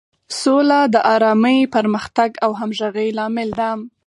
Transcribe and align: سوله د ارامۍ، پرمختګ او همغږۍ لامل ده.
سوله 0.41 0.79
د 0.93 0.95
ارامۍ، 1.15 1.59
پرمختګ 1.75 2.29
او 2.43 2.51
همغږۍ 2.59 3.09
لامل 3.17 3.49
ده. 3.59 3.69